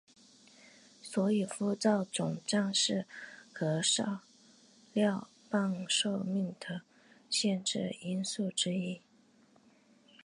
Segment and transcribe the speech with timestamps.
[1.03, 3.05] 所以辐照肿胀是
[3.53, 4.17] 核燃
[4.93, 6.81] 料棒寿命的
[7.29, 8.99] 限制因素之一。